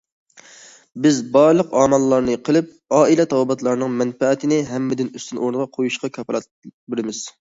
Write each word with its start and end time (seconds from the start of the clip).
بىز 1.03 1.17
بارلىق 1.35 1.75
ئاماللارنى 1.81 2.37
قىلىپ، 2.49 2.71
ئائىلە 3.01 3.27
تاۋابىئاتلارنىڭ 3.35 3.93
مەنپەئەتىنى 3.99 4.59
ھەممىدىن 4.71 5.13
ئۈستۈن 5.21 5.43
ئورۇنغا 5.43 5.69
قويۇشقا 5.77 6.11
كاپالەت 6.17 6.51
بېرىمىز. 6.95 7.23